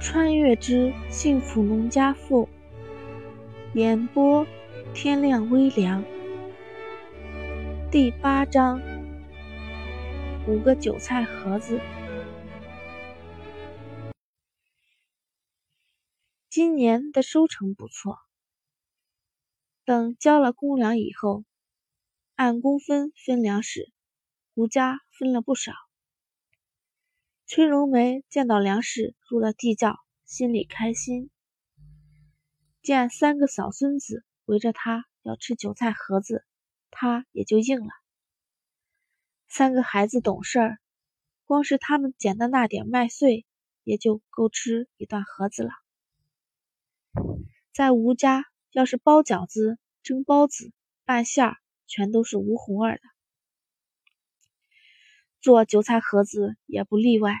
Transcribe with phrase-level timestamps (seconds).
[0.00, 2.48] 穿越之幸福农家妇，
[3.74, 4.46] 演播
[4.94, 6.04] 天亮微凉。
[7.90, 8.80] 第八章，
[10.46, 11.80] 五个韭菜盒子。
[16.48, 18.18] 今年的收成不错，
[19.84, 21.42] 等交了公粮以后，
[22.36, 23.90] 按工分分粮食，
[24.54, 25.72] 胡家分了不少。
[27.50, 29.96] 崔荣梅见到粮食入了地窖，
[30.26, 31.30] 心里开心。
[32.82, 36.44] 见三个小孙子围着他要吃韭菜盒子，
[36.90, 37.88] 他也就应了。
[39.48, 40.78] 三个孩子懂事儿，
[41.46, 43.46] 光是他们捡的那点麦穗，
[43.82, 45.70] 也就够吃一段盒子了。
[47.72, 50.70] 在吴家，要是包饺子、蒸包子、
[51.06, 53.02] 拌馅儿，全都是吴红儿的。
[55.40, 57.34] 做韭菜盒子也不例外。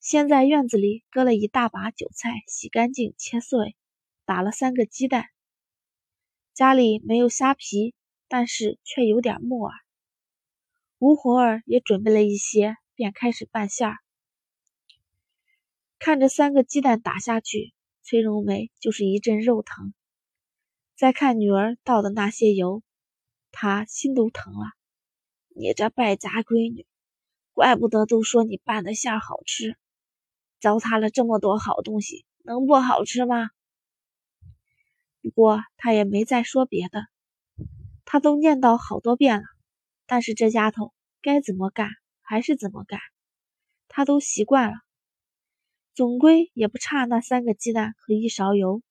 [0.00, 3.76] 先在院子里割了一大把韭菜，洗干净切碎，
[4.24, 5.26] 打了三个鸡蛋。
[6.52, 7.94] 家里没有虾皮，
[8.28, 9.74] 但是却有点木耳。
[10.98, 13.96] 吴红儿也准备了一些，便开始拌馅儿。
[15.98, 19.92] 看着三个鸡蛋打下去，崔荣梅就是一阵肉疼。
[20.94, 22.82] 再看女儿倒的那些油，
[23.52, 24.66] 她心都疼了。
[25.56, 26.84] 你这败家闺女，
[27.52, 29.76] 怪不得都说你拌的馅好吃，
[30.60, 33.50] 糟蹋了这么多好东西，能不好吃吗？
[35.22, 37.06] 不过他也没再说别的，
[38.04, 39.44] 他都念叨好多遍了，
[40.06, 41.88] 但是这丫头该怎么干
[42.20, 42.98] 还是怎么干，
[43.86, 44.78] 他都习惯了，
[45.94, 48.82] 总归也不差那三个鸡蛋和一勺油。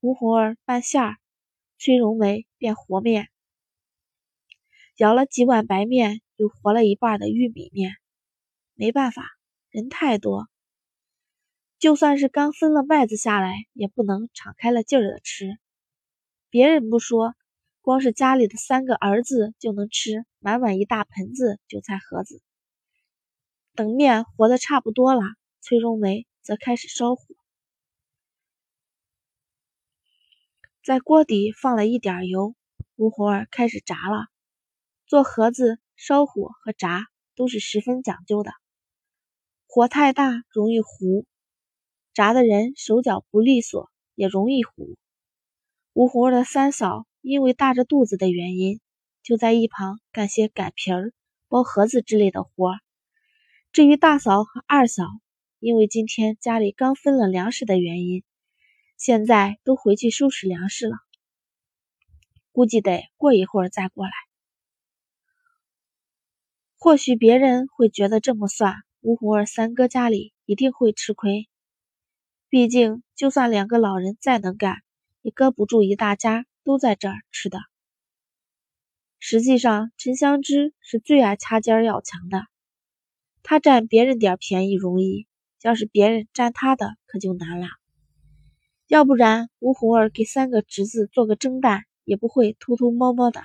[0.00, 1.18] 吴红儿拌馅儿，
[1.78, 3.28] 崔荣梅便和面。
[4.98, 7.92] 舀了几碗白面，又和了一半的玉米面。
[8.74, 9.22] 没办法，
[9.70, 10.48] 人太多，
[11.78, 15.56] 就算是刚分了麦子下来，也不能敞开了劲儿的吃。
[16.50, 17.36] 别人不说，
[17.80, 22.42] 光是家里的三个儿子就能吃满满一大盆子韭菜盒子。
[23.76, 25.22] 等面和的差不多了，
[25.60, 27.22] 崔荣梅则开始烧火，
[30.82, 32.56] 在锅底放了一点油，
[32.96, 34.26] 吴红儿开始炸了。
[35.08, 38.52] 做盒子，烧火和炸都是十分讲究的。
[39.66, 41.24] 火太大容易糊，
[42.12, 44.98] 炸的人手脚不利索，也容易糊。
[45.94, 48.80] 吴红儿的三嫂因为大着肚子的原因，
[49.22, 51.14] 就在一旁干些擀皮儿、
[51.48, 52.78] 包盒子之类的活儿。
[53.72, 55.04] 至于大嫂和二嫂，
[55.58, 58.24] 因为今天家里刚分了粮食的原因，
[58.98, 60.96] 现在都回去收拾粮食了，
[62.52, 64.12] 估计得过一会儿再过来。
[66.80, 71.48] 或许别人会觉得这么算，吴红儿三哥家里一定会吃亏。
[72.48, 74.76] 毕竟，就算两个老人再能干，
[75.20, 77.58] 也搁不住一大家都在这儿吃的。
[79.18, 82.44] 实际上，陈香芝是最爱掐尖要强的。
[83.42, 85.26] 他占别人点便宜容易，
[85.62, 87.66] 要是别人占他的，可就难了。
[88.86, 93.42] 要不然，吴红儿给三个侄子做个蒸蛋，也不会偷偷摸摸的。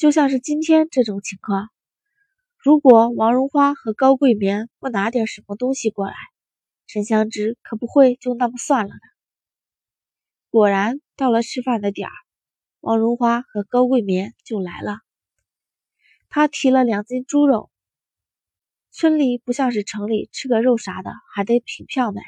[0.00, 1.68] 就像是今天这种情况，
[2.56, 6.14] 如果王荣花和高桂棉不拿点什么东西过来，
[6.86, 9.00] 沈香芝可不会就那么算了的。
[10.48, 12.14] 果然，到了吃饭的点儿，
[12.80, 15.00] 王荣花和高桂棉就来了。
[16.30, 17.70] 他提了两斤猪肉。
[18.90, 22.22] 村里不像是城里，吃个肉啥的还得凭票买。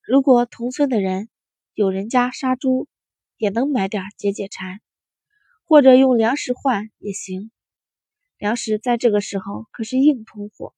[0.00, 1.28] 如果同村的人
[1.74, 2.88] 有人家杀猪，
[3.36, 4.80] 也能买点解解馋。
[5.70, 7.52] 或者用粮食换也行，
[8.38, 10.74] 粮食在这个时候可是硬通货，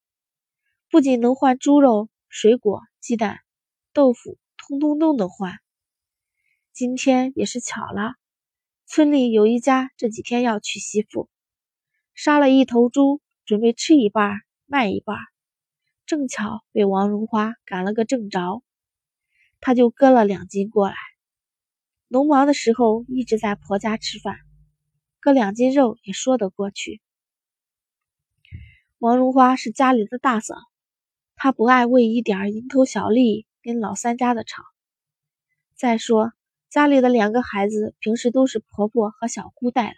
[0.90, 3.38] 不仅能换猪肉、水果、鸡蛋、
[3.94, 5.54] 豆腐，通通都能换。
[6.74, 8.16] 今天也是巧了，
[8.84, 11.30] 村里有一家这几天要娶媳妇，
[12.12, 15.16] 杀了一头猪，准备吃一半卖一半，
[16.04, 18.62] 正巧被王荣花赶了个正着，
[19.58, 20.96] 他就割了两斤过来。
[22.08, 24.36] 农忙的时候一直在婆家吃饭。
[25.22, 27.00] 割两斤肉也说得过去。
[28.98, 30.56] 王荣花是家里的大嫂，
[31.36, 34.64] 她不爱为一点蝇头小利跟老三家的吵。
[35.76, 36.32] 再说
[36.68, 39.94] 家里的两个孩子平时都是婆婆和小姑带的，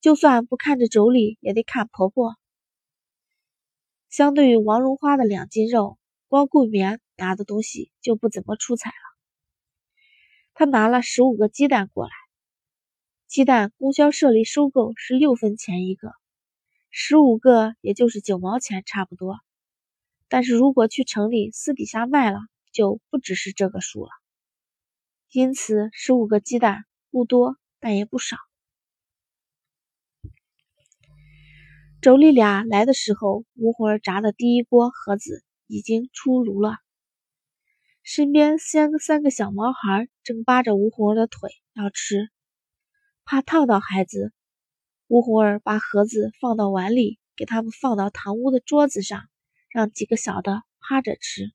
[0.00, 2.36] 就算不看着妯娌，也得看婆婆。
[4.08, 5.98] 相对于王荣花的两斤肉，
[6.28, 8.94] 光顾棉拿的东西就不怎么出彩了。
[10.54, 12.27] 他拿了十五个鸡蛋过来。
[13.28, 16.12] 鸡蛋供销社里收购是六分钱一个，
[16.90, 19.36] 十五个也就是九毛钱差不多。
[20.28, 22.38] 但是如果去城里私底下卖了，
[22.72, 24.10] 就不只是这个数了。
[25.30, 28.38] 因此，十五个鸡蛋不多，但也不少。
[32.00, 36.78] 妯娌俩来的时候，吴红儿炸的第一锅盒子已经出炉了。
[38.02, 42.30] 身边三个三个小毛孩正扒着吴红儿的腿要吃，
[43.30, 44.32] 怕烫到孩子，
[45.06, 49.28] 吴红儿把盒子放到碗里，给他们放到堂屋的桌子上，
[49.68, 51.52] 让几个小的趴着吃。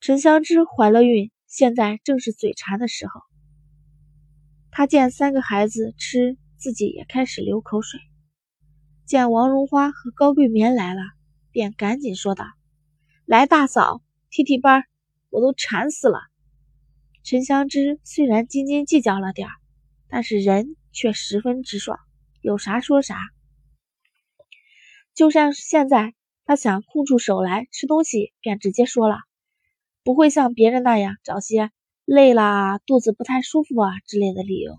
[0.00, 3.20] 陈香芝怀了孕，现在正是嘴馋的时候，
[4.72, 6.36] 她见三个孩子吃。
[6.56, 8.00] 自己也开始流口水，
[9.06, 11.02] 见王荣花和高桂棉来了，
[11.52, 12.44] 便赶紧说道
[13.24, 14.82] ：“来，大嫂，替替班，
[15.30, 16.18] 我都馋死了。”
[17.30, 19.52] 陈香芝虽然斤斤计较了点儿
[20.08, 21.98] 但是人却十分直爽，
[22.40, 23.18] 有啥说啥。
[25.12, 26.14] 就像现在，
[26.46, 29.18] 他想空出手来吃东西，便直接说了，
[30.04, 31.70] 不会像别人那样找些
[32.06, 34.78] 累啦、肚子不太舒服啊之类的理由。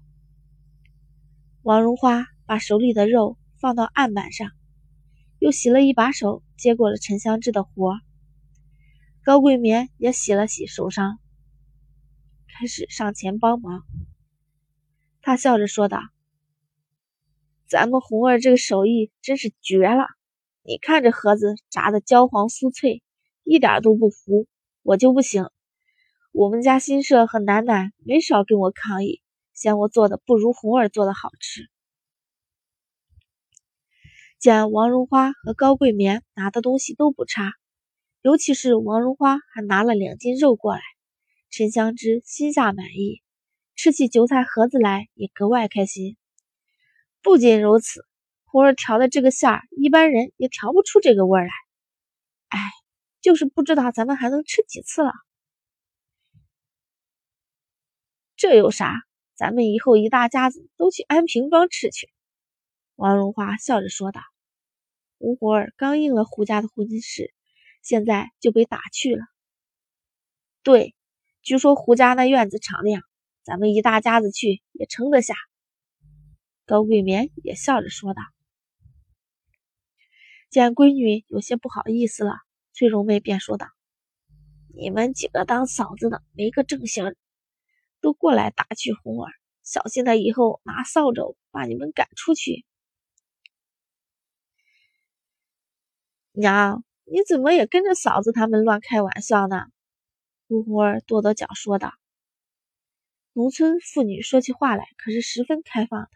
[1.61, 4.49] 王荣花把手里的肉放到案板上，
[5.37, 7.99] 又洗了一把手，接过了陈香芝的活。
[9.23, 11.19] 高桂棉也洗了洗手上，
[12.59, 13.83] 开始上前帮忙。
[15.21, 16.01] 他笑着说道
[17.69, 20.03] ：“咱们红儿这个手艺真是绝了！
[20.63, 23.01] 你看这盒子炸的焦黄酥脆，
[23.45, 24.45] 一点都不糊。
[24.81, 25.45] 我就不行，
[26.33, 29.21] 我们家新社和楠楠没少跟我抗议。”
[29.55, 31.69] 嫌我做的不如红儿做的好吃。
[34.37, 37.53] 见王荣花和高桂棉拿的东西都不差，
[38.21, 40.81] 尤其是王荣花还拿了两斤肉过来，
[41.49, 43.21] 陈香芝心下满意，
[43.75, 46.15] 吃起韭菜盒子来也格外开心。
[47.21, 48.05] 不仅如此，
[48.45, 51.51] 红儿调的这个馅儿，一般人也调不出这个味儿来。
[52.49, 52.59] 哎，
[53.21, 55.11] 就是不知道咱们还能吃几次了。
[58.35, 58.93] 这有啥？
[59.35, 62.09] 咱们以后一大家子都去安平庄吃去。”
[62.95, 64.21] 王荣华笑着说道。
[65.17, 67.33] 吴活儿刚应了胡家的婚事，
[67.81, 69.25] 现在就被打去了。
[70.63, 70.95] 对，
[71.49, 73.01] 据说胡家那院子敞亮，
[73.41, 75.33] 咱们一大家子去也撑得下。
[76.67, 78.21] 高桂棉也笑着说道。
[80.51, 82.33] 见闺女有些不好意思了，
[82.71, 83.65] 翠荣妹便说道
[84.77, 87.15] ：“你们几个当嫂子的没个正形。”
[87.99, 89.31] 都过来打趣红儿，
[89.63, 92.63] 小心他以后拿扫帚把你们赶出去。
[96.31, 99.65] 娘，你怎么也跟着嫂子他们乱开玩笑呢？
[100.49, 101.93] 吴红儿跺跺脚说道
[103.33, 106.09] ：“农村妇女说起话来可是十分开放的。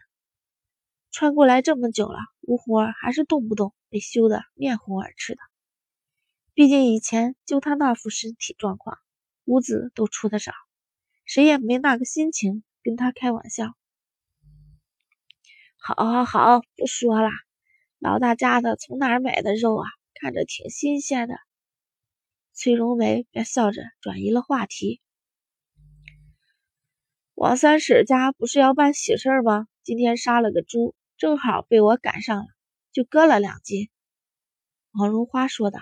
[1.12, 5.40] 穿过来这么久了，吴红儿还是动不动被羞得面红耳赤的。
[6.52, 8.98] 毕竟以前就他那副身体状况，
[9.44, 10.52] 屋子都出的少。”
[11.24, 13.76] 谁也没那个心情跟他开玩笑。
[15.76, 17.30] 好，好，好，不说了。
[18.00, 19.86] 老大家的从哪儿买的肉啊？
[20.14, 21.36] 看着挺新鲜的。
[22.56, 25.00] 崔荣梅便笑着转移了话题。
[27.34, 29.66] 王三婶家不是要办喜事吗？
[29.82, 32.46] 今天杀了个猪，正好被我赶上了，
[32.92, 33.90] 就割了两斤。
[34.92, 35.80] 王荣花说道。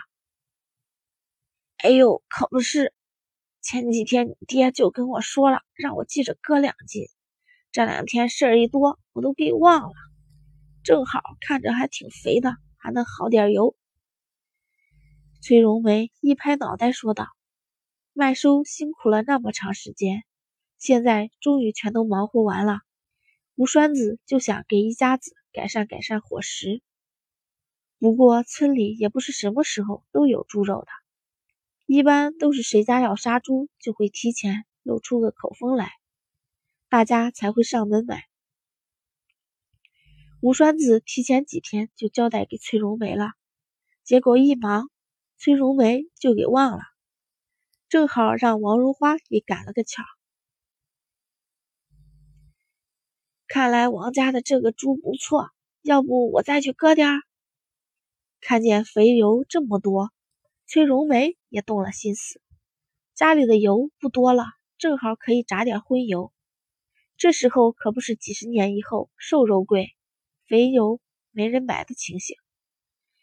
[1.77, 2.95] 哎呦，可不是。
[3.61, 7.05] 前几天你爹就跟我说了，让我记着割两斤。
[7.71, 9.95] 这两天事儿一多，我都给忘了。
[10.83, 13.77] 正好看着还挺肥的，还能好点油。
[15.45, 17.27] 崔荣梅一拍脑袋说道
[18.15, 20.23] ：“麦收辛苦了那么长时间，
[20.79, 22.79] 现在终于全都忙活完了。
[23.57, 26.81] 吴栓子就想给一家子改善改善伙食。
[27.99, 30.87] 不过村里也不是什么时候都有猪肉的。”
[31.87, 35.91] 一般都是谁家要杀猪，就会提前露出个口风来，
[36.89, 38.27] 大家才会上门买。
[40.41, 43.33] 吴栓子提前几天就交代给崔荣梅了，
[44.05, 44.89] 结果一忙，
[45.45, 46.85] 崔荣梅就给忘了，
[47.89, 50.05] 正好让王如花给赶了个巧。
[53.49, 57.23] 看来王家的这个猪不错，要不我再去割点儿。
[58.41, 60.13] 看见肥油这么多。
[60.69, 62.41] 崔荣梅也动了心思，
[63.17, 64.45] 家里的油不多了，
[64.79, 66.33] 正好可以炸点荤油。
[67.17, 69.97] 这时候可不是几十年以后瘦肉贵、
[70.47, 71.01] 肥油
[71.33, 72.37] 没人买的情形。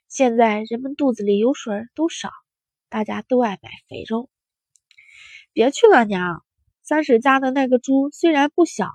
[0.09, 2.31] 现在人们肚子里油水都少，
[2.89, 4.27] 大家都爱买肥肉。
[5.53, 6.43] 别去了，娘，
[6.81, 8.89] 三婶家的那个猪虽然不小，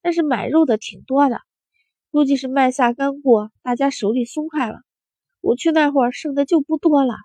[0.00, 1.40] 但是买肉的挺多的，
[2.12, 4.82] 估计是卖下刚过，大家手里松快了。
[5.40, 7.16] 我去那会儿剩的就不多了，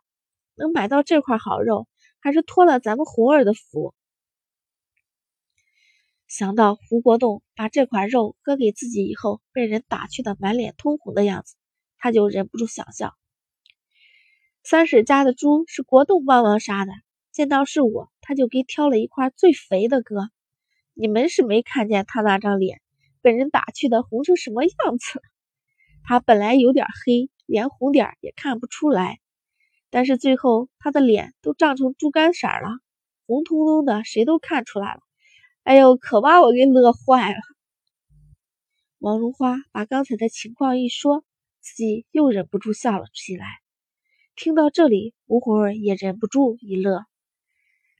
[0.56, 1.88] 能买到这块好肉，
[2.20, 3.94] 还是托了咱们红儿的福。
[6.28, 11.54] 想到胡国栋把这块肉割给自己以后被人打去的满脸通红的样子，
[12.00, 13.14] 他就忍不住想笑。
[14.68, 16.92] 三婶家的猪是国栋帮忙杀的，
[17.32, 20.32] 见到是我，他就给挑了一块最肥的割。
[20.96, 22.82] 你们是没看见他那张脸
[23.22, 25.22] 被人打去的红成什么样子了？
[26.04, 29.20] 他本来有点黑，连红点也看不出来，
[29.92, 32.80] 但是最后他的脸都涨成猪肝色了，
[33.28, 35.00] 红彤彤的，谁都看出来了。
[35.62, 37.38] 哎呦，可把我给乐坏了！
[38.98, 41.24] 王如花把刚才的情况一说，
[41.62, 43.46] 自己又忍不住笑了起来。
[44.36, 47.06] 听到这里，吴红儿也忍不住一乐，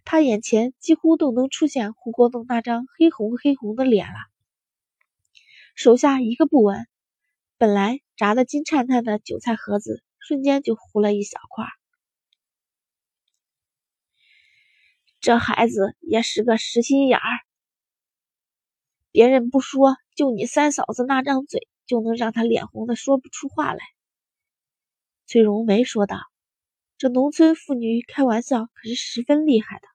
[0.04, 4.16] 他眼前几乎都能出现胡国栋那张黑红黑红的脸了。
[5.76, 6.88] 手下一个不稳，
[7.58, 11.66] 本来炸得金灿灿的韭菜盒子，瞬间就糊了一小块。
[15.22, 17.40] 这孩子也是个实心眼儿。
[19.14, 23.80] 别人不说，就你三嫂子那张嘴，就能让他脸红的说不出话来。”
[25.28, 26.20] 崔荣梅说道
[27.00, 29.88] ，“这农村妇女开玩笑可是十分厉害的。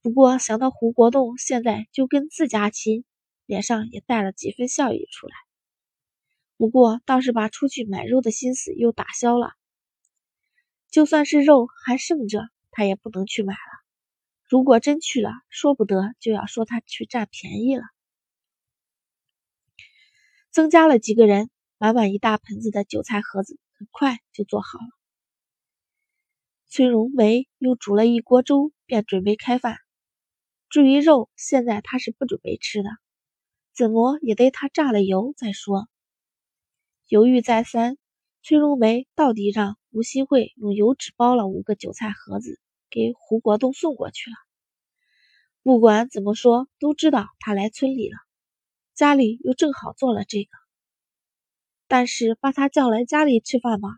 [0.00, 3.04] 不过想到胡国栋现在就跟自家亲，
[3.46, 5.34] 脸上也带了几分笑意出来。
[6.56, 9.54] 不过倒是把出去买肉的心思又打消了。
[10.88, 13.58] 就算是肉还剩着，他也不能去买了。
[14.48, 17.82] 如果真去了，说不得就要说他去占便宜了。”
[20.52, 24.86] 增加了几个人，满满一大盆子的韭菜盒子很快就做好了。
[26.68, 29.76] 崔荣梅又煮了一锅粥，便准备开饭。
[30.68, 32.90] 至于肉，现在她是不准备吃的，
[33.74, 35.88] 怎么也得她炸了油再说。
[37.08, 37.98] 犹豫再三，
[38.40, 44.36] 崔荣梅到底让吴新慧用油纸包了五个韭菜盒子给胡国栋送过去了。
[45.64, 48.16] 不管怎么说，都知道他来村里了。
[48.94, 50.50] 家里又正好做了这个，
[51.92, 53.90] 但是把他叫来家里吃饭吧，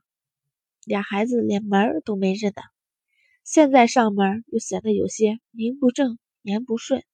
[0.85, 2.61] 俩孩子连门都没认得，
[3.45, 7.05] 现在上门又显得有些名不正言不顺，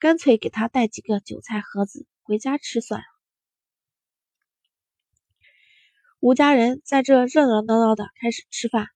[0.00, 3.06] 干脆给他带几个韭菜盒子回家吃算了。
[6.18, 8.88] 吴家人在这热热闹闹的开始吃饭，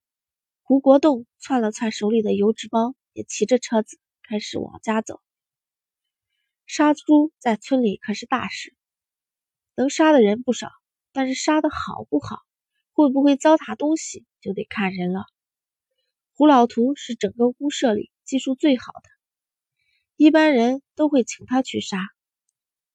[0.64, 5.21] 胡国栋窜了窜手里的油纸包，也骑着车子开始往家走。
[6.67, 8.75] 杀猪在村里可是大事，
[9.76, 10.73] 能杀的人不少，
[11.18, 12.42] 但是杀的好不好，
[12.92, 15.25] 会不会糟蹋东西，就得看人了。
[16.32, 19.10] 胡老图是整个屋舍里技术最好的，
[20.14, 21.98] 一般人都会请他去杀。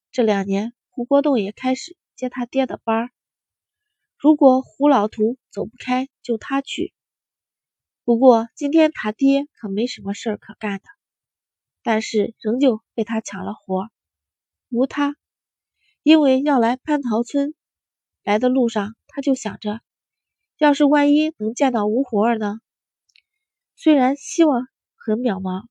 [0.09, 3.09] 这两年，胡国栋也开始接他爹的班儿。
[4.17, 6.93] 如果胡老图走不开，就他去。
[8.05, 10.85] 不过今天他爹可没什么事儿可干的。
[11.81, 13.89] 但是仍旧被他抢了活，
[14.69, 15.17] 无他，
[16.03, 17.53] 因为要来蟠桃村，
[18.23, 19.81] 来的路上他就想着，
[20.57, 22.59] 要是万一能见到吴活儿呢？
[23.75, 25.65] 虽然希望很渺茫，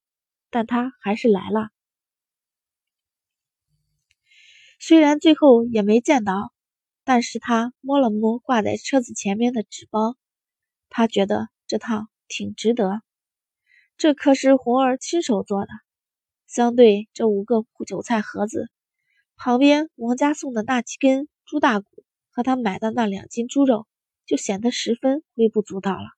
[0.51, 1.71] 但他还是来了。
[4.79, 6.53] 虽然最后也没见到，
[7.05, 10.17] 但是他摸了摸挂在车子前面的纸包，
[10.91, 13.01] 他觉得这趟挺值得，
[13.97, 15.69] 这可是红儿亲手做的。
[16.47, 18.69] 相对这五个韭菜盒子，
[19.37, 21.87] 旁边王家送的那几根猪大骨
[22.33, 23.87] 和他买的那两斤猪肉，
[24.27, 26.09] 就显得十分微不足道了。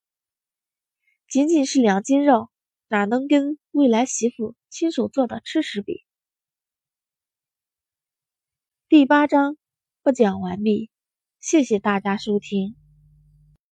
[1.28, 2.48] 仅仅是两斤肉，
[2.88, 6.04] 哪能跟未来媳妇亲手做的吃食比？
[8.88, 9.56] 第八章
[10.02, 10.90] 播讲完毕，
[11.40, 12.76] 谢谢大家收听。